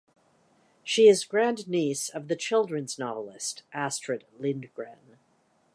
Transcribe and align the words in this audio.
She 0.83 1.07
is 1.07 1.25
grandniece 1.25 2.09
of 2.09 2.27
the 2.27 2.35
children's 2.35 2.97
novelist 2.97 3.61
Astrid 3.71 4.25
Lindgren. 4.39 5.19